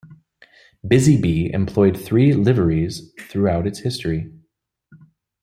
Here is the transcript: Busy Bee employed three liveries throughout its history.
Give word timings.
Busy 0.87 1.21
Bee 1.21 1.53
employed 1.53 1.95
three 1.95 2.33
liveries 2.33 3.13
throughout 3.29 3.67
its 3.67 3.81
history. 3.81 4.31